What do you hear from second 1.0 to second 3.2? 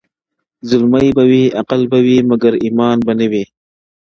به وي- عقل به وي- مګر ایمان به